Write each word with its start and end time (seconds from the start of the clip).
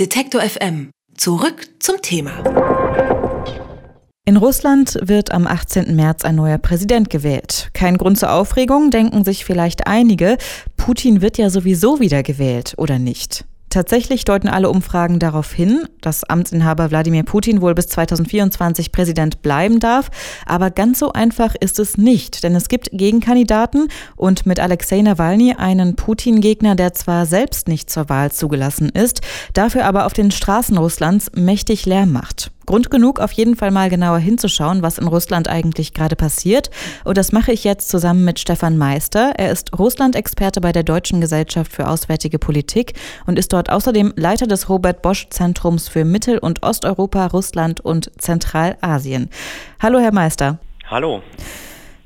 Detektor 0.00 0.40
FM. 0.40 0.90
Zurück 1.16 1.68
zum 1.78 2.02
Thema. 2.02 2.42
In 4.24 4.36
Russland 4.36 4.98
wird 5.00 5.30
am 5.30 5.46
18. 5.46 5.94
März 5.94 6.24
ein 6.24 6.34
neuer 6.34 6.58
Präsident 6.58 7.10
gewählt. 7.10 7.70
Kein 7.74 7.96
Grund 7.96 8.18
zur 8.18 8.32
Aufregung, 8.32 8.90
denken 8.90 9.22
sich 9.22 9.44
vielleicht 9.44 9.86
einige. 9.86 10.36
Putin 10.76 11.22
wird 11.22 11.38
ja 11.38 11.48
sowieso 11.48 12.00
wieder 12.00 12.24
gewählt, 12.24 12.74
oder 12.76 12.98
nicht? 12.98 13.44
Tatsächlich 13.74 14.24
deuten 14.24 14.46
alle 14.46 14.70
Umfragen 14.70 15.18
darauf 15.18 15.52
hin, 15.52 15.88
dass 16.00 16.22
Amtsinhaber 16.22 16.92
Wladimir 16.92 17.24
Putin 17.24 17.60
wohl 17.60 17.74
bis 17.74 17.88
2024 17.88 18.92
Präsident 18.92 19.42
bleiben 19.42 19.80
darf. 19.80 20.12
Aber 20.46 20.70
ganz 20.70 21.00
so 21.00 21.12
einfach 21.12 21.56
ist 21.58 21.80
es 21.80 21.98
nicht, 21.98 22.44
denn 22.44 22.54
es 22.54 22.68
gibt 22.68 22.90
Gegenkandidaten 22.92 23.88
und 24.14 24.46
mit 24.46 24.60
Alexei 24.60 25.02
Nawalny 25.02 25.56
einen 25.58 25.96
Putin-Gegner, 25.96 26.76
der 26.76 26.94
zwar 26.94 27.26
selbst 27.26 27.66
nicht 27.66 27.90
zur 27.90 28.08
Wahl 28.08 28.30
zugelassen 28.30 28.90
ist, 28.90 29.22
dafür 29.54 29.86
aber 29.86 30.06
auf 30.06 30.12
den 30.12 30.30
Straßen 30.30 30.78
Russlands 30.78 31.32
mächtig 31.34 31.84
Lärm 31.84 32.12
macht. 32.12 32.52
Grund 32.66 32.90
genug, 32.90 33.20
auf 33.20 33.32
jeden 33.32 33.56
Fall 33.56 33.70
mal 33.70 33.90
genauer 33.90 34.18
hinzuschauen, 34.18 34.82
was 34.82 34.98
in 34.98 35.06
Russland 35.06 35.48
eigentlich 35.48 35.94
gerade 35.94 36.16
passiert. 36.16 36.70
Und 37.04 37.18
das 37.18 37.32
mache 37.32 37.52
ich 37.52 37.64
jetzt 37.64 37.88
zusammen 37.88 38.24
mit 38.24 38.38
Stefan 38.38 38.78
Meister. 38.78 39.34
Er 39.36 39.50
ist 39.50 39.78
Russland-Experte 39.78 40.60
bei 40.60 40.72
der 40.72 40.82
Deutschen 40.82 41.20
Gesellschaft 41.20 41.72
für 41.72 41.88
Auswärtige 41.88 42.38
Politik 42.38 42.94
und 43.26 43.38
ist 43.38 43.52
dort 43.52 43.70
außerdem 43.70 44.14
Leiter 44.16 44.46
des 44.46 44.68
Robert 44.68 45.02
Bosch 45.02 45.28
Zentrums 45.30 45.88
für 45.88 46.04
Mittel- 46.04 46.38
und 46.38 46.62
Osteuropa, 46.62 47.26
Russland 47.26 47.80
und 47.80 48.10
Zentralasien. 48.18 49.28
Hallo, 49.80 49.98
Herr 49.98 50.12
Meister. 50.12 50.58
Hallo. 50.90 51.22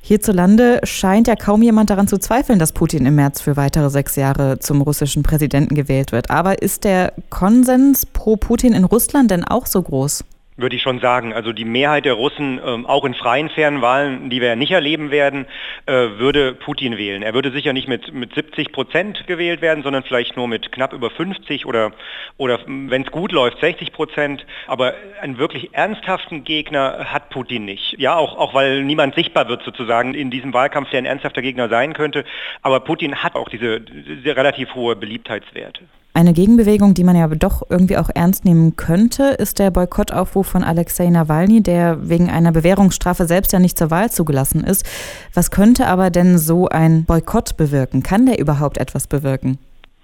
Hierzulande 0.08 0.80
scheint 0.84 1.28
ja 1.28 1.36
kaum 1.36 1.62
jemand 1.62 1.90
daran 1.90 2.08
zu 2.08 2.16
zweifeln, 2.16 2.58
dass 2.58 2.72
Putin 2.72 3.04
im 3.04 3.14
März 3.14 3.42
für 3.42 3.58
weitere 3.58 3.90
sechs 3.90 4.16
Jahre 4.16 4.58
zum 4.58 4.80
russischen 4.80 5.22
Präsidenten 5.22 5.74
gewählt 5.74 6.12
wird. 6.12 6.30
Aber 6.30 6.62
ist 6.62 6.84
der 6.84 7.12
Konsens 7.28 8.06
pro 8.06 8.36
Putin 8.36 8.72
in 8.72 8.84
Russland 8.84 9.30
denn 9.30 9.44
auch 9.44 9.66
so 9.66 9.82
groß? 9.82 10.24
Würde 10.58 10.76
ich 10.76 10.82
schon 10.82 11.00
sagen. 11.00 11.32
Also 11.32 11.52
die 11.52 11.64
Mehrheit 11.64 12.04
der 12.04 12.14
Russen, 12.14 12.60
ähm, 12.64 12.84
auch 12.84 13.04
in 13.04 13.14
freien, 13.14 13.48
fairen 13.48 13.80
Wahlen, 13.80 14.28
die 14.28 14.40
wir 14.40 14.48
ja 14.48 14.56
nicht 14.56 14.72
erleben 14.72 15.10
werden, 15.10 15.46
äh, 15.86 15.92
würde 15.92 16.52
Putin 16.52 16.98
wählen. 16.98 17.22
Er 17.22 17.32
würde 17.32 17.52
sicher 17.52 17.72
nicht 17.72 17.88
mit, 17.88 18.12
mit 18.12 18.34
70 18.34 18.72
Prozent 18.72 19.26
gewählt 19.26 19.62
werden, 19.62 19.82
sondern 19.82 20.02
vielleicht 20.02 20.36
nur 20.36 20.48
mit 20.48 20.72
knapp 20.72 20.92
über 20.92 21.10
50 21.10 21.64
oder, 21.64 21.92
oder 22.36 22.58
wenn 22.66 23.02
es 23.02 23.10
gut 23.10 23.32
läuft, 23.32 23.60
60 23.60 23.92
Prozent. 23.92 24.44
Aber 24.66 24.94
einen 25.22 25.38
wirklich 25.38 25.74
ernsthaften 25.74 26.44
Gegner 26.44 27.06
hat 27.12 27.30
Putin 27.30 27.64
nicht. 27.64 27.94
Ja, 27.98 28.16
auch, 28.16 28.36
auch 28.36 28.52
weil 28.52 28.82
niemand 28.82 29.14
sichtbar 29.14 29.48
wird 29.48 29.62
sozusagen 29.62 30.14
in 30.14 30.30
diesem 30.30 30.52
Wahlkampf, 30.52 30.90
der 30.90 30.98
ein 30.98 31.06
ernsthafter 31.06 31.40
Gegner 31.40 31.68
sein 31.68 31.92
könnte. 31.92 32.24
Aber 32.62 32.80
Putin 32.80 33.22
hat 33.22 33.36
auch 33.36 33.48
diese, 33.48 33.80
diese 33.80 34.36
relativ 34.36 34.74
hohe 34.74 34.96
Beliebtheitswerte. 34.96 35.84
Eine 36.18 36.32
Gegenbewegung, 36.32 36.94
die 36.94 37.04
man 37.04 37.14
ja 37.14 37.28
doch 37.28 37.62
irgendwie 37.70 37.96
auch 37.96 38.10
ernst 38.12 38.44
nehmen 38.44 38.74
könnte, 38.74 39.36
ist 39.38 39.60
der 39.60 39.70
Boykottaufruf 39.70 40.48
von 40.48 40.64
Alexei 40.64 41.08
Nawalny, 41.10 41.62
der 41.62 42.08
wegen 42.08 42.28
einer 42.28 42.50
Bewährungsstrafe 42.50 43.24
selbst 43.24 43.52
ja 43.52 43.60
nicht 43.60 43.78
zur 43.78 43.92
Wahl 43.92 44.10
zugelassen 44.10 44.64
ist. 44.64 44.84
Was 45.32 45.52
könnte 45.52 45.86
aber 45.86 46.10
denn 46.10 46.36
so 46.36 46.66
ein 46.66 47.04
Boykott 47.04 47.56
bewirken? 47.56 48.02
Kann 48.02 48.26
der 48.26 48.40
überhaupt 48.40 48.78
etwas 48.78 49.06
bewirken? 49.06 49.58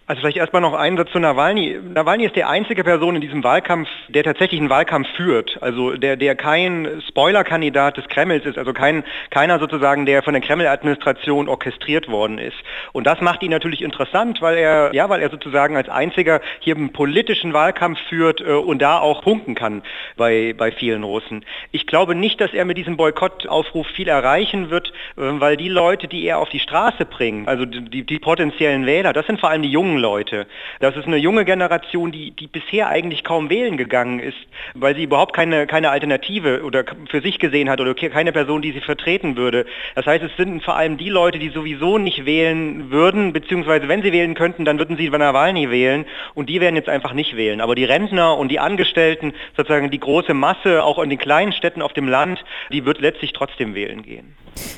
Also 0.06 0.20
vielleicht 0.20 0.36
erstmal 0.36 0.60
noch 0.60 0.74
ein 0.74 0.98
Satz 0.98 1.12
zu 1.12 1.18
Nawalny. 1.18 1.78
Nawalny 1.94 2.26
ist 2.26 2.36
die 2.36 2.44
einzige 2.44 2.84
Person 2.84 3.14
in 3.14 3.22
diesem 3.22 3.42
Wahlkampf, 3.42 3.88
der 4.08 4.22
tatsächlich 4.22 4.60
einen 4.60 4.68
Wahlkampf 4.68 5.08
führt. 5.16 5.56
Also 5.62 5.92
der, 5.92 6.16
der 6.16 6.34
kein 6.36 7.02
Spoilerkandidat 7.08 7.96
des 7.96 8.06
Kremls 8.08 8.44
ist, 8.44 8.58
also 8.58 8.74
kein, 8.74 9.02
keiner 9.30 9.58
sozusagen, 9.58 10.04
der 10.04 10.22
von 10.22 10.34
der 10.34 10.42
Kreml-Administration 10.42 11.48
orchestriert 11.48 12.08
worden 12.08 12.36
ist. 12.36 12.56
Und 12.92 13.06
das 13.06 13.22
macht 13.22 13.42
ihn 13.42 13.50
natürlich 13.50 13.80
interessant, 13.80 14.42
weil 14.42 14.58
er, 14.58 14.92
ja, 14.92 15.08
weil 15.08 15.22
er 15.22 15.30
sozusagen 15.30 15.74
als 15.74 15.88
einziger 15.88 16.42
hier 16.58 16.76
einen 16.76 16.92
politischen 16.92 17.54
Wahlkampf 17.54 17.98
führt 18.10 18.42
äh, 18.42 18.52
und 18.52 18.82
da 18.82 18.98
auch 18.98 19.22
punkten 19.22 19.54
kann 19.54 19.82
bei, 20.18 20.54
bei 20.54 20.70
vielen 20.70 21.02
Russen. 21.02 21.46
Ich 21.72 21.86
glaube 21.86 22.14
nicht, 22.14 22.42
dass 22.42 22.52
er 22.52 22.66
mit 22.66 22.76
diesem 22.76 22.98
Boykottaufruf 22.98 23.86
viel 23.86 24.08
erreichen 24.08 24.68
wird, 24.68 24.88
äh, 25.16 25.22
weil 25.22 25.56
die 25.56 25.70
Leute, 25.70 26.08
die 26.08 26.26
er 26.26 26.40
auf 26.40 26.50
die 26.50 26.60
Straße 26.60 27.06
bringt, 27.06 27.48
also 27.48 27.64
die, 27.64 28.04
die 28.04 28.18
potenziellen 28.18 28.84
Wähler, 28.84 29.14
das 29.14 29.26
sind 29.26 29.40
vor 29.40 29.48
allem 29.48 29.62
die 29.62 29.70
jungen 29.70 29.93
jungen 29.94 30.02
Leute. 30.02 30.46
Das 30.80 30.96
ist 30.96 31.06
eine 31.06 31.16
junge 31.16 31.44
Generation, 31.44 32.10
die, 32.10 32.32
die 32.32 32.46
bisher 32.46 32.88
eigentlich 32.88 33.24
kaum 33.24 33.50
wählen 33.50 33.76
gegangen 33.76 34.18
ist, 34.18 34.36
weil 34.74 34.94
sie 34.96 35.04
überhaupt 35.04 35.34
keine, 35.34 35.66
keine 35.66 35.90
Alternative 35.90 36.62
oder 36.64 36.84
für 37.08 37.20
sich 37.20 37.38
gesehen 37.38 37.70
hat 37.70 37.80
oder 37.80 37.94
keine 37.94 38.32
Person, 38.32 38.62
die 38.62 38.72
sie 38.72 38.80
vertreten 38.80 39.36
würde. 39.36 39.66
Das 39.94 40.06
heißt, 40.06 40.24
es 40.24 40.36
sind 40.36 40.62
vor 40.62 40.76
allem 40.76 40.96
die 40.96 41.08
Leute, 41.08 41.38
die 41.38 41.50
sowieso 41.50 41.98
nicht 41.98 42.26
wählen 42.26 42.90
würden, 42.90 43.32
beziehungsweise 43.32 43.88
wenn 43.88 44.02
sie 44.02 44.12
wählen 44.12 44.34
könnten, 44.34 44.64
dann 44.64 44.78
würden 44.78 44.96
sie 44.96 45.08
Nawalny 45.08 45.70
wählen 45.70 46.06
und 46.34 46.48
die 46.48 46.60
werden 46.60 46.76
jetzt 46.76 46.88
einfach 46.88 47.12
nicht 47.12 47.36
wählen. 47.36 47.60
Aber 47.60 47.74
die 47.74 47.84
Rentner 47.84 48.36
und 48.36 48.48
die 48.48 48.58
Angestellten, 48.58 49.32
sozusagen 49.56 49.90
die 49.90 50.00
große 50.00 50.34
Masse, 50.34 50.82
auch 50.82 50.98
in 50.98 51.10
den 51.10 51.18
kleinen 51.18 51.52
Städten 51.52 51.82
auf 51.82 51.92
dem 51.92 52.08
Land, 52.08 52.44
die 52.72 52.84
wird 52.84 53.00
letztlich 53.00 53.32
trotzdem 53.32 53.74
wählen 53.74 54.02
gehen. 54.02 54.34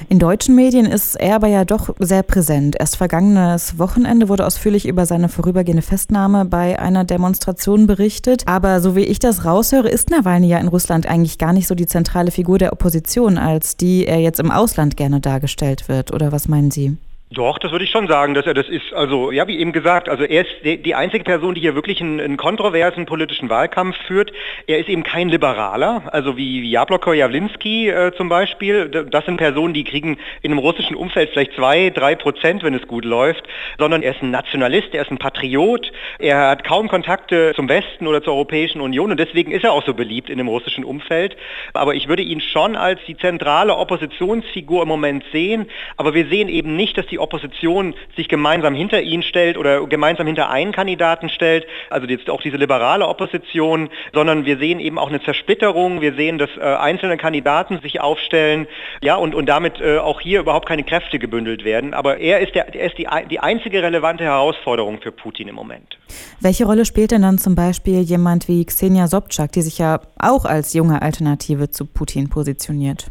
In 0.08 0.18
deutschen 0.18 0.54
Medien 0.54 0.86
ist 0.86 1.16
er 1.16 1.36
aber 1.36 1.48
ja 1.48 1.64
doch 1.64 1.94
sehr 1.98 2.22
präsent. 2.22 2.76
Erst 2.78 2.96
vergangenes 2.96 3.78
Wochenende 3.78 4.28
wurde 4.28 4.46
ausführlich 4.46 4.86
über 4.86 5.06
seine 5.06 5.28
vorübergehende 5.28 5.82
Festnahme 5.82 6.44
bei 6.44 6.78
einer 6.78 7.04
Demonstration 7.04 7.86
berichtet. 7.86 8.42
Aber 8.46 8.80
so 8.80 8.96
wie 8.96 9.04
ich 9.04 9.18
das 9.18 9.44
raushöre, 9.44 9.88
ist 9.88 10.10
Nawalny 10.10 10.48
ja 10.48 10.58
in 10.58 10.68
Russland 10.68 11.06
eigentlich 11.06 11.38
gar 11.38 11.52
nicht 11.52 11.66
so 11.66 11.74
die 11.74 11.86
zentrale 11.86 12.30
Figur 12.30 12.58
der 12.58 12.72
Opposition, 12.72 13.38
als 13.38 13.76
die 13.76 14.06
er 14.06 14.20
jetzt 14.20 14.40
im 14.40 14.50
Ausland 14.50 14.96
gerne 14.96 15.20
dargestellt 15.20 15.88
wird. 15.88 16.12
Oder 16.12 16.32
was 16.32 16.48
meinen 16.48 16.70
Sie? 16.70 16.96
Doch, 17.32 17.58
das 17.58 17.72
würde 17.72 17.84
ich 17.84 17.90
schon 17.90 18.06
sagen, 18.06 18.34
dass 18.34 18.46
er 18.46 18.54
das 18.54 18.68
ist. 18.68 18.92
Also 18.94 19.32
ja, 19.32 19.48
wie 19.48 19.58
eben 19.58 19.72
gesagt, 19.72 20.08
also 20.08 20.22
er 20.22 20.42
ist 20.42 20.84
die, 20.84 20.94
einzige 20.94 21.24
Person, 21.24 21.56
die 21.56 21.60
hier 21.60 21.74
wirklich 21.74 22.00
einen, 22.00 22.20
einen, 22.20 22.36
kontroversen 22.36 23.04
politischen 23.04 23.50
Wahlkampf 23.50 23.96
führt. 24.06 24.32
Er 24.68 24.78
ist 24.78 24.88
eben 24.88 25.02
kein 25.02 25.28
Liberaler, 25.28 26.04
also 26.12 26.36
wie, 26.36 26.62
wie 26.62 26.70
Jabloko 26.70 27.12
Jawlinski 27.12 27.88
äh, 27.88 28.12
zum 28.16 28.28
Beispiel. 28.28 28.88
Das 29.10 29.24
sind 29.24 29.38
Personen, 29.38 29.74
die 29.74 29.82
kriegen 29.82 30.18
in 30.42 30.52
einem 30.52 30.60
russischen 30.60 30.94
Umfeld 30.94 31.30
vielleicht 31.30 31.54
zwei, 31.54 31.90
drei 31.90 32.14
Prozent, 32.14 32.62
wenn 32.62 32.74
es 32.74 32.86
gut 32.86 33.04
läuft, 33.04 33.42
sondern 33.76 34.02
er 34.02 34.14
ist 34.14 34.22
ein 34.22 34.30
Nationalist, 34.30 34.94
er 34.94 35.02
ist 35.02 35.10
ein 35.10 35.18
Patriot, 35.18 35.90
er 36.20 36.50
hat 36.50 36.62
kaum 36.62 36.86
Kontakte 36.86 37.54
zum 37.56 37.68
Westen 37.68 38.06
oder 38.06 38.22
zur 38.22 38.34
Europäischen 38.34 38.80
Union 38.80 39.10
und 39.10 39.18
deswegen 39.18 39.50
ist 39.50 39.64
er 39.64 39.72
auch 39.72 39.84
so 39.84 39.94
beliebt 39.94 40.30
in 40.30 40.38
dem 40.38 40.46
russischen 40.46 40.84
Umfeld. 40.84 41.36
Aber 41.74 41.96
ich 41.96 42.06
würde 42.06 42.22
ihn 42.22 42.40
schon 42.40 42.76
als 42.76 43.00
die 43.08 43.16
zentrale 43.16 43.76
Oppositionsfigur 43.76 44.82
im 44.82 44.88
Moment 44.88 45.24
sehen, 45.32 45.66
aber 45.96 46.14
wir 46.14 46.28
sehen 46.28 46.48
eben 46.48 46.76
nicht, 46.76 46.96
dass 46.96 47.06
die 47.06 47.15
die 47.16 47.20
Opposition 47.20 47.94
sich 48.14 48.28
gemeinsam 48.28 48.74
hinter 48.74 49.00
ihn 49.00 49.22
stellt 49.22 49.56
oder 49.56 49.86
gemeinsam 49.86 50.26
hinter 50.26 50.50
einen 50.50 50.72
Kandidaten 50.72 51.30
stellt, 51.30 51.66
also 51.88 52.06
jetzt 52.06 52.28
auch 52.28 52.42
diese 52.42 52.58
liberale 52.58 53.08
Opposition, 53.08 53.88
sondern 54.12 54.44
wir 54.44 54.58
sehen 54.58 54.80
eben 54.80 54.98
auch 54.98 55.08
eine 55.08 55.22
Zersplitterung, 55.22 56.02
wir 56.02 56.14
sehen, 56.14 56.36
dass 56.36 56.50
äh, 56.58 56.60
einzelne 56.60 57.16
Kandidaten 57.16 57.80
sich 57.80 58.02
aufstellen, 58.02 58.66
ja, 59.00 59.16
und, 59.16 59.34
und 59.34 59.46
damit 59.46 59.80
äh, 59.80 59.96
auch 59.96 60.20
hier 60.20 60.40
überhaupt 60.40 60.68
keine 60.68 60.84
Kräfte 60.84 61.18
gebündelt 61.18 61.64
werden. 61.64 61.94
Aber 61.94 62.18
er 62.18 62.40
ist, 62.40 62.54
der, 62.54 62.74
er 62.74 62.86
ist 62.86 62.98
die, 62.98 63.08
die 63.30 63.40
einzige 63.40 63.82
relevante 63.82 64.24
Herausforderung 64.24 65.00
für 65.00 65.12
Putin 65.12 65.48
im 65.48 65.54
Moment. 65.54 65.98
Welche 66.40 66.66
Rolle 66.66 66.84
spielt 66.84 67.12
denn 67.12 67.22
dann 67.22 67.38
zum 67.38 67.54
Beispiel 67.54 68.00
jemand 68.00 68.46
wie 68.46 68.64
Xenia 68.66 69.06
Sobczak, 69.06 69.52
die 69.52 69.62
sich 69.62 69.78
ja 69.78 70.00
auch 70.18 70.44
als 70.44 70.74
junge 70.74 71.00
Alternative 71.00 71.70
zu 71.70 71.86
Putin 71.86 72.28
positioniert? 72.28 73.10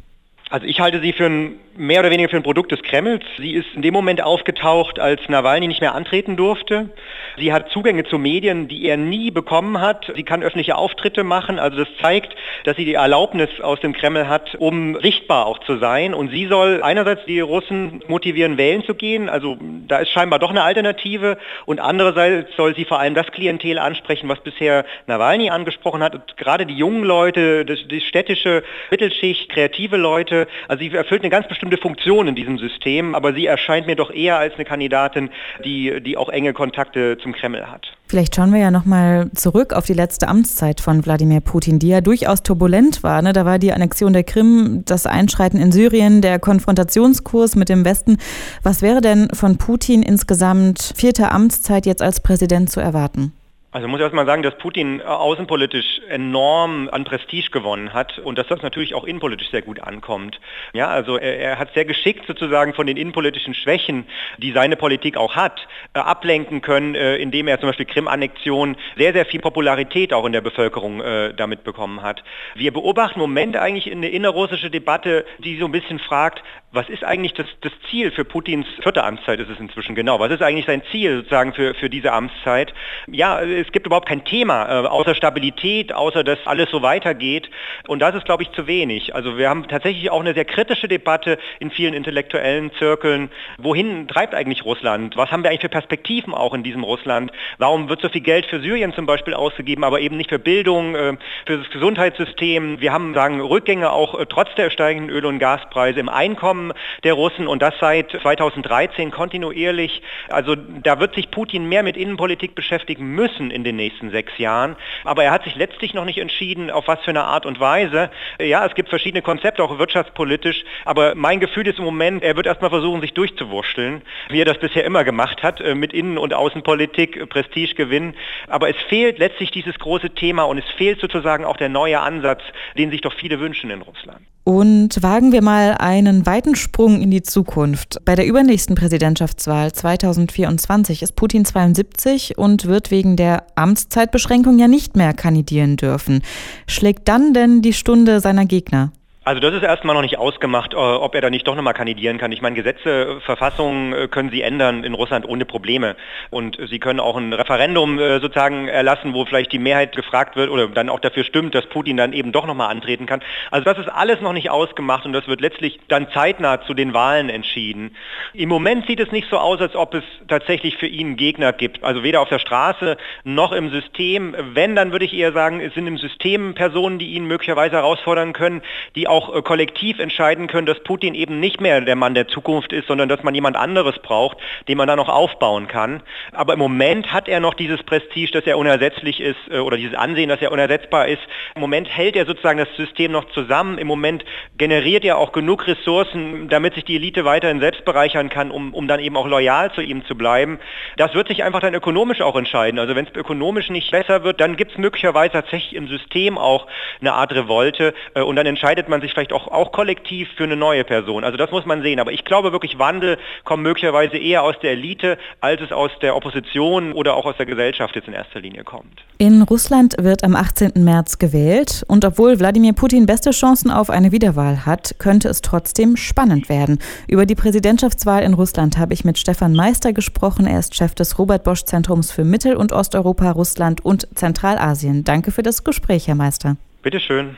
Also 0.51 0.67
ich 0.67 0.79
halte 0.79 1.01
sie 1.01 1.11
für 1.11 1.25
ein 1.25 1.55
mehr 1.77 1.99
oder 1.99 2.09
weniger 2.09 2.29
für 2.29 2.37
ein 2.37 2.43
Produkt 2.43 2.71
des 2.71 2.81
Kremls. 2.81 3.23
Sie 3.37 3.51
ist 3.51 3.67
in 3.75 3.81
dem 3.81 3.93
Moment 3.93 4.21
aufgetaucht, 4.21 4.99
als 4.99 5.21
Nawalny 5.27 5.67
nicht 5.67 5.81
mehr 5.81 5.95
antreten 5.95 6.37
durfte. 6.37 6.89
Sie 7.37 7.51
hat 7.51 7.69
Zugänge 7.69 8.05
zu 8.05 8.17
Medien, 8.17 8.67
die 8.67 8.85
er 8.85 8.97
nie 8.97 9.31
bekommen 9.31 9.81
hat. 9.81 10.11
Sie 10.15 10.23
kann 10.23 10.43
öffentliche 10.43 10.77
Auftritte 10.77 11.23
machen. 11.23 11.59
Also 11.59 11.77
das 11.77 11.87
zeigt, 12.01 12.35
dass 12.63 12.77
sie 12.77 12.85
die 12.85 12.93
Erlaubnis 12.93 13.49
aus 13.61 13.79
dem 13.81 13.93
Kreml 13.93 14.27
hat, 14.27 14.55
um 14.55 14.99
sichtbar 15.01 15.45
auch 15.45 15.59
zu 15.59 15.77
sein. 15.77 16.13
Und 16.13 16.31
sie 16.31 16.47
soll 16.47 16.81
einerseits 16.81 17.25
die 17.25 17.39
Russen 17.41 18.03
motivieren, 18.07 18.57
wählen 18.57 18.83
zu 18.83 18.95
gehen. 18.95 19.27
Also 19.27 19.57
da 19.87 19.97
ist 19.99 20.11
scheinbar 20.11 20.39
doch 20.39 20.51
eine 20.51 20.63
Alternative. 20.63 21.37
Und 21.65 21.79
andererseits 21.79 22.55
soll 22.55 22.75
sie 22.75 22.85
vor 22.85 22.99
allem 22.99 23.15
das 23.15 23.27
Klientel 23.27 23.79
ansprechen, 23.79 24.29
was 24.29 24.39
bisher 24.39 24.85
Nawalny 25.07 25.49
angesprochen 25.49 26.01
hat. 26.01 26.15
Und 26.15 26.37
gerade 26.37 26.65
die 26.65 26.75
jungen 26.75 27.03
Leute, 27.03 27.65
die 27.65 28.01
städtische 28.01 28.63
Mittelschicht, 28.91 29.49
kreative 29.49 29.97
Leute. 29.97 30.47
Also 30.67 30.83
sie 30.83 30.95
erfüllt 30.95 31.21
eine 31.21 31.29
ganz 31.29 31.47
bestimmte 31.47 31.64
bestimmte 31.65 31.81
Funktion 31.81 32.27
in 32.27 32.35
diesem 32.35 32.57
System, 32.57 33.15
aber 33.15 33.33
sie 33.33 33.45
erscheint 33.45 33.87
mir 33.87 33.95
doch 33.95 34.11
eher 34.11 34.37
als 34.37 34.53
eine 34.55 34.65
Kandidatin, 34.65 35.29
die, 35.63 36.01
die 36.01 36.17
auch 36.17 36.29
enge 36.29 36.53
Kontakte 36.53 37.17
zum 37.21 37.33
Kreml 37.33 37.65
hat. 37.67 37.87
Vielleicht 38.07 38.35
schauen 38.35 38.53
wir 38.53 38.59
ja 38.59 38.69
nochmal 38.69 39.31
zurück 39.33 39.73
auf 39.73 39.85
die 39.85 39.93
letzte 39.93 40.27
Amtszeit 40.27 40.79
von 40.79 41.05
Wladimir 41.05 41.41
Putin, 41.41 41.79
die 41.79 41.87
ja 41.87 42.01
durchaus 42.01 42.43
turbulent 42.43 43.01
war. 43.01 43.21
Ne? 43.21 43.33
Da 43.33 43.45
war 43.45 43.57
die 43.57 43.73
Annexion 43.73 44.13
der 44.13 44.23
Krim, 44.23 44.83
das 44.85 45.07
Einschreiten 45.07 45.59
in 45.59 45.71
Syrien, 45.71 46.21
der 46.21 46.37
Konfrontationskurs 46.37 47.55
mit 47.55 47.69
dem 47.69 47.83
Westen. 47.83 48.17
Was 48.61 48.81
wäre 48.81 49.01
denn 49.01 49.29
von 49.33 49.57
Putin 49.57 50.03
insgesamt 50.03 50.93
vierter 50.95 51.31
Amtszeit 51.31 51.87
jetzt 51.87 52.03
als 52.03 52.21
Präsident 52.21 52.69
zu 52.69 52.79
erwarten? 52.79 53.33
Also 53.75 53.89
muss 53.89 53.99
erst 53.99 54.13
mal 54.13 54.25
sagen, 54.25 54.41
dass 54.41 54.57
Putin 54.57 55.01
außenpolitisch 55.01 55.99
enorm 56.07 56.87
an 56.93 57.03
Prestige 57.03 57.49
gewonnen 57.51 57.91
hat 57.91 58.19
und 58.19 58.37
dass 58.37 58.47
das 58.47 58.61
natürlich 58.61 58.95
auch 58.95 59.03
innenpolitisch 59.03 59.49
sehr 59.49 59.63
gut 59.63 59.81
ankommt. 59.81 60.39
Ja, 60.71 60.87
also 60.87 61.17
er, 61.17 61.37
er 61.37 61.59
hat 61.59 61.73
sehr 61.73 61.83
geschickt 61.83 62.25
sozusagen 62.25 62.73
von 62.73 62.87
den 62.87 62.95
innenpolitischen 62.95 63.53
Schwächen, 63.53 64.07
die 64.37 64.53
seine 64.53 64.77
Politik 64.77 65.17
auch 65.17 65.35
hat, 65.35 65.67
äh, 65.93 65.99
ablenken 65.99 66.61
können, 66.61 66.95
äh, 66.95 67.17
indem 67.17 67.49
er 67.49 67.59
zum 67.59 67.67
Beispiel 67.67 67.85
Krim-Annexion 67.85 68.77
sehr, 68.95 69.11
sehr 69.11 69.25
viel 69.25 69.41
Popularität 69.41 70.13
auch 70.13 70.23
in 70.23 70.31
der 70.31 70.39
Bevölkerung 70.39 71.01
äh, 71.01 71.33
damit 71.33 71.65
bekommen 71.65 72.01
hat. 72.01 72.23
Wir 72.53 72.71
beobachten 72.71 73.15
im 73.15 73.23
Moment 73.23 73.57
eigentlich 73.57 73.91
eine 73.91 74.07
innerrussische 74.07 74.69
Debatte, 74.69 75.25
die 75.39 75.57
so 75.57 75.65
ein 75.65 75.73
bisschen 75.73 75.99
fragt, 75.99 76.41
was 76.75 76.89
ist 76.89 77.03
eigentlich 77.03 77.33
das, 77.33 77.47
das 77.61 77.71
Ziel 77.89 78.11
für 78.11 78.25
Putins 78.25 78.67
vierte 78.81 79.03
Amtszeit 79.03 79.39
ist 79.39 79.49
es 79.49 79.59
inzwischen 79.59 79.95
genau? 79.95 80.19
Was 80.19 80.31
ist 80.31 80.41
eigentlich 80.41 80.65
sein 80.65 80.81
Ziel 80.91 81.17
sozusagen 81.17 81.53
für, 81.53 81.73
für 81.73 81.89
diese 81.89 82.11
Amtszeit? 82.11 82.73
Ja, 83.07 83.39
es 83.65 83.71
gibt 83.71 83.85
überhaupt 83.85 84.07
kein 84.07 84.23
Thema 84.23 84.83
äh, 84.83 84.87
außer 84.87 85.15
Stabilität, 85.15 85.93
außer 85.93 86.23
dass 86.23 86.39
alles 86.45 86.69
so 86.69 86.81
weitergeht. 86.81 87.49
Und 87.87 87.99
das 87.99 88.15
ist, 88.15 88.25
glaube 88.25 88.43
ich, 88.43 88.51
zu 88.51 88.67
wenig. 88.67 89.15
Also 89.15 89.37
wir 89.37 89.49
haben 89.49 89.67
tatsächlich 89.67 90.09
auch 90.09 90.21
eine 90.21 90.33
sehr 90.33 90.45
kritische 90.45 90.87
Debatte 90.87 91.37
in 91.59 91.71
vielen 91.71 91.93
intellektuellen 91.93 92.71
Zirkeln. 92.73 93.29
Wohin 93.57 94.07
treibt 94.07 94.35
eigentlich 94.35 94.65
Russland? 94.65 95.17
Was 95.17 95.31
haben 95.31 95.43
wir 95.43 95.49
eigentlich 95.49 95.61
für 95.61 95.69
Perspektiven 95.69 96.33
auch 96.33 96.53
in 96.53 96.63
diesem 96.63 96.83
Russland? 96.83 97.31
Warum 97.57 97.89
wird 97.89 98.01
so 98.01 98.09
viel 98.09 98.21
Geld 98.21 98.45
für 98.45 98.59
Syrien 98.59 98.93
zum 98.93 99.05
Beispiel 99.05 99.33
ausgegeben, 99.33 99.83
aber 99.83 99.99
eben 99.99 100.17
nicht 100.17 100.29
für 100.29 100.39
Bildung, 100.39 100.95
äh, 100.95 101.17
für 101.45 101.57
das 101.57 101.69
Gesundheitssystem? 101.69 102.79
Wir 102.79 102.93
haben, 102.93 103.13
sagen, 103.13 103.41
Rückgänge 103.41 103.91
auch 103.91 104.19
äh, 104.19 104.25
trotz 104.27 104.53
der 104.55 104.69
steigenden 104.69 105.09
Öl- 105.15 105.25
und 105.25 105.39
Gaspreise 105.39 105.99
im 105.99 106.09
Einkommen 106.09 106.73
der 107.03 107.13
Russen 107.13 107.47
und 107.47 107.61
das 107.61 107.73
seit 107.79 108.11
2013 108.11 109.11
kontinuierlich. 109.11 110.01
Also 110.29 110.55
da 110.55 110.99
wird 110.99 111.15
sich 111.15 111.31
Putin 111.31 111.67
mehr 111.67 111.83
mit 111.83 111.97
Innenpolitik 111.97 112.55
beschäftigen 112.55 113.07
müssen 113.07 113.51
in 113.55 113.63
den 113.63 113.75
nächsten 113.77 114.11
sechs 114.11 114.37
Jahren. 114.37 114.75
Aber 115.03 115.23
er 115.23 115.31
hat 115.31 115.45
sich 115.45 115.55
letztlich 115.55 115.93
noch 115.93 116.05
nicht 116.05 116.19
entschieden, 116.19 116.69
auf 116.69 116.87
was 116.87 116.99
für 117.01 117.09
eine 117.09 117.23
Art 117.23 117.45
und 117.45 117.59
Weise. 117.59 118.11
Ja, 118.39 118.65
es 118.65 118.75
gibt 118.75 118.89
verschiedene 118.89 119.21
Konzepte, 119.21 119.63
auch 119.63 119.79
wirtschaftspolitisch. 119.79 120.63
Aber 120.83 121.15
mein 121.15 121.39
Gefühl 121.39 121.67
ist 121.67 121.79
im 121.79 121.85
Moment, 121.85 122.23
er 122.23 122.35
wird 122.35 122.45
erstmal 122.45 122.69
versuchen, 122.69 123.01
sich 123.01 123.13
durchzuwurschteln, 123.13 124.01
wie 124.29 124.41
er 124.41 124.45
das 124.45 124.59
bisher 124.59 124.83
immer 124.83 125.03
gemacht 125.03 125.41
hat, 125.41 125.61
äh, 125.61 125.73
mit 125.73 125.93
Innen- 125.93 126.17
und 126.17 126.33
Außenpolitik, 126.33 127.17
äh, 127.17 127.25
Prestige 127.25 127.73
gewinnen. 127.75 128.13
Aber 128.47 128.69
es 128.69 128.77
fehlt 128.89 129.17
letztlich 129.17 129.51
dieses 129.51 129.79
große 129.79 130.11
Thema 130.11 130.43
und 130.43 130.57
es 130.57 130.69
fehlt 130.77 130.99
sozusagen 130.99 131.45
auch 131.45 131.57
der 131.57 131.69
neue 131.69 131.99
Ansatz, 131.99 132.41
den 132.77 132.91
sich 132.91 133.01
doch 133.01 133.13
viele 133.13 133.39
wünschen 133.39 133.71
in 133.71 133.81
Russland. 133.81 134.25
Und 134.45 135.01
wagen 135.01 135.31
wir 135.31 135.41
mal 135.41 135.75
einen 135.79 136.27
weiten 136.27 136.53
Sprung 136.53 137.01
in 137.01 137.09
die 137.09 137.23
Zukunft. 137.23 137.97
Bei 138.05 138.13
der 138.13 138.27
übernächsten 138.27 138.75
Präsidentschaftswahl 138.75 139.73
2024 139.73 141.01
ist 141.01 141.15
Putin 141.15 141.45
72 141.45 142.37
und 142.37 142.67
wird 142.67 142.91
wegen 142.91 143.15
der 143.15 143.47
Amtszeitbeschränkung 143.55 144.59
ja 144.59 144.67
nicht 144.67 144.95
mehr 144.95 145.13
kandidieren 145.15 145.77
dürfen. 145.77 146.21
Schlägt 146.67 147.07
dann 147.07 147.33
denn 147.33 147.63
die 147.63 147.73
Stunde 147.73 148.19
seiner 148.19 148.45
Gegner? 148.45 148.91
Also 149.27 149.39
das 149.39 149.55
ist 149.55 149.63
erstmal 149.63 149.95
noch 149.95 150.03
nicht 150.03 150.19
ausgemacht, 150.19 150.75
äh, 150.75 150.77
ob 150.77 151.15
er 151.15 151.21
da 151.21 151.31
nicht 151.31 151.47
doch 151.47 151.55
nochmal 151.55 151.73
kandidieren 151.73 152.19
kann. 152.19 152.31
Ich 152.31 152.43
meine, 152.43 152.55
Gesetze, 152.55 153.19
Verfassungen 153.21 153.91
äh, 153.91 154.07
können 154.07 154.29
Sie 154.29 154.43
ändern 154.43 154.83
in 154.83 154.93
Russland 154.93 155.27
ohne 155.27 155.45
Probleme. 155.45 155.95
Und 156.29 156.59
Sie 156.69 156.77
können 156.77 156.99
auch 156.99 157.17
ein 157.17 157.33
Referendum 157.33 157.97
äh, 157.97 158.19
sozusagen 158.19 158.67
erlassen, 158.67 159.15
wo 159.15 159.25
vielleicht 159.25 159.51
die 159.51 159.57
Mehrheit 159.57 159.95
gefragt 159.95 160.35
wird 160.35 160.51
oder 160.51 160.67
dann 160.67 160.89
auch 160.89 160.99
dafür 160.99 161.23
stimmt, 161.23 161.55
dass 161.55 161.65
Putin 161.65 161.97
dann 161.97 162.13
eben 162.13 162.31
doch 162.31 162.45
nochmal 162.45 162.69
antreten 162.69 163.07
kann. 163.07 163.23
Also 163.49 163.65
das 163.65 163.79
ist 163.79 163.87
alles 163.87 164.21
noch 164.21 164.31
nicht 164.31 164.51
ausgemacht 164.51 165.07
und 165.07 165.13
das 165.13 165.27
wird 165.27 165.41
letztlich 165.41 165.79
dann 165.87 166.07
zeitnah 166.11 166.61
zu 166.61 166.75
den 166.75 166.93
Wahlen 166.93 167.29
entschieden. 167.29 167.95
Im 168.35 168.49
Moment 168.49 168.85
sieht 168.85 168.99
es 168.99 169.11
nicht 169.11 169.27
so 169.31 169.39
aus, 169.39 169.59
als 169.59 169.75
ob 169.75 169.95
es 169.95 170.03
tatsächlich 170.27 170.77
für 170.77 170.85
ihn 170.85 171.17
Gegner 171.17 171.51
gibt. 171.51 171.83
Also 171.83 172.03
weder 172.03 172.21
auf 172.21 172.29
der 172.29 172.37
Straße 172.37 172.95
noch 173.23 173.53
im 173.53 173.71
System. 173.71 174.35
Wenn, 174.53 174.75
dann 174.75 174.91
würde 174.91 175.05
ich 175.05 175.15
eher 175.15 175.31
sagen, 175.31 175.61
es 175.61 175.73
sind 175.73 175.87
im 175.87 175.97
System 175.97 176.53
Personen, 176.53 176.99
die 176.99 177.13
ihn 177.13 177.25
möglicherweise 177.25 177.77
herausfordern 177.77 178.31
können, 178.31 178.61
die 178.95 179.07
auch 179.07 179.14
auch 179.15 179.33
äh, 179.33 179.41
kollektiv 179.41 179.99
entscheiden 179.99 180.47
können, 180.47 180.65
dass 180.65 180.79
Putin 180.83 181.15
eben 181.15 181.39
nicht 181.39 181.61
mehr 181.61 181.79
der 181.81 181.95
Mann 181.95 182.13
der 182.13 182.27
Zukunft 182.27 182.73
ist, 182.73 182.87
sondern 182.87 183.07
dass 183.07 183.23
man 183.23 183.33
jemand 183.33 183.55
anderes 183.55 183.97
braucht, 183.99 184.37
den 184.67 184.77
man 184.77 184.87
dann 184.87 184.97
noch 184.97 185.09
aufbauen 185.09 185.67
kann. 185.67 186.03
Aber 186.33 186.53
im 186.53 186.59
Moment 186.59 187.13
hat 187.13 187.27
er 187.27 187.39
noch 187.39 187.53
dieses 187.53 187.81
Prestige, 187.83 188.31
dass 188.31 188.45
er 188.45 188.57
unersetzlich 188.57 189.21
ist 189.21 189.39
äh, 189.49 189.59
oder 189.59 189.77
dieses 189.77 189.95
Ansehen, 189.95 190.29
dass 190.29 190.41
er 190.41 190.51
unersetzbar 190.51 191.07
ist. 191.07 191.21
Im 191.55 191.61
Moment 191.61 191.87
hält 191.87 192.15
er 192.15 192.25
sozusagen 192.25 192.57
das 192.57 192.67
System 192.75 193.11
noch 193.11 193.25
zusammen. 193.29 193.77
Im 193.77 193.87
Moment 193.87 194.25
generiert 194.57 195.05
er 195.05 195.17
auch 195.17 195.31
genug 195.31 195.65
Ressourcen, 195.67 196.49
damit 196.49 196.75
sich 196.75 196.83
die 196.83 196.97
Elite 196.97 197.23
weiterhin 197.23 197.59
selbst 197.61 197.85
bereichern 197.85 198.29
kann, 198.29 198.51
um, 198.51 198.73
um 198.73 198.87
dann 198.87 198.99
eben 198.99 199.15
auch 199.15 199.27
loyal 199.27 199.71
zu 199.71 199.81
ihm 199.81 200.05
zu 200.05 200.15
bleiben. 200.15 200.59
Das 200.97 201.13
wird 201.13 201.29
sich 201.29 201.43
einfach 201.43 201.61
dann 201.61 201.73
ökonomisch 201.73 202.21
auch 202.21 202.35
entscheiden. 202.35 202.79
Also 202.79 202.95
wenn 202.95 203.05
es 203.05 203.15
ökonomisch 203.15 203.69
nicht 203.69 203.91
besser 203.91 204.23
wird, 204.23 204.41
dann 204.41 204.57
gibt 204.57 204.71
es 204.71 204.77
möglicherweise 204.77 205.33
tatsächlich 205.33 205.75
im 205.75 205.87
System 205.87 206.37
auch 206.37 206.67
eine 206.99 207.13
Art 207.13 207.31
Revolte 207.33 207.93
äh, 208.13 208.21
und 208.21 208.35
dann 208.35 208.45
entscheidet 208.45 208.89
man 208.89 209.01
sich 209.05 209.13
vielleicht 209.13 209.33
auch, 209.33 209.47
auch 209.47 209.71
kollektiv 209.71 210.27
für 210.35 210.43
eine 210.43 210.55
neue 210.55 210.83
Person. 210.83 211.23
Also 211.23 211.37
das 211.37 211.51
muss 211.51 211.65
man 211.65 211.81
sehen. 211.81 211.99
Aber 211.99 212.11
ich 212.11 212.25
glaube 212.25 212.51
wirklich, 212.51 212.77
Wandel 212.79 213.17
kommt 213.43 213.63
möglicherweise 213.63 214.17
eher 214.17 214.43
aus 214.43 214.55
der 214.61 214.71
Elite, 214.71 215.17
als 215.41 215.61
es 215.61 215.71
aus 215.71 215.91
der 216.01 216.15
Opposition 216.15 216.93
oder 216.93 217.15
auch 217.15 217.25
aus 217.25 217.37
der 217.37 217.45
Gesellschaft 217.45 217.95
jetzt 217.95 218.07
in 218.07 218.13
erster 218.13 218.39
Linie 218.39 218.63
kommt. 218.63 219.03
In 219.17 219.41
Russland 219.43 219.95
wird 219.99 220.23
am 220.23 220.35
18. 220.35 220.71
März 220.83 221.19
gewählt. 221.19 221.83
Und 221.87 222.03
obwohl 222.03 222.39
Wladimir 222.39 222.73
Putin 222.73 223.05
beste 223.05 223.31
Chancen 223.31 223.71
auf 223.71 223.89
eine 223.89 224.11
Wiederwahl 224.11 224.65
hat, 224.65 224.95
könnte 224.99 225.29
es 225.29 225.41
trotzdem 225.41 225.95
spannend 225.95 226.49
werden. 226.49 226.79
Über 227.07 227.25
die 227.25 227.35
Präsidentschaftswahl 227.35 228.23
in 228.23 228.33
Russland 228.33 228.77
habe 228.77 228.93
ich 228.93 229.05
mit 229.05 229.17
Stefan 229.17 229.53
Meister 229.53 229.93
gesprochen. 229.93 230.47
Er 230.47 230.59
ist 230.59 230.75
Chef 230.75 230.95
des 230.95 231.17
Robert 231.17 231.43
Bosch 231.43 231.63
Zentrums 231.63 232.11
für 232.11 232.25
Mittel- 232.25 232.55
und 232.55 232.73
Osteuropa, 232.73 233.31
Russland 233.31 233.83
und 233.83 234.07
Zentralasien. 234.15 235.03
Danke 235.03 235.31
für 235.31 235.43
das 235.43 235.63
Gespräch, 235.63 236.07
Herr 236.07 236.15
Meister. 236.15 236.57
Bitteschön. 236.81 237.37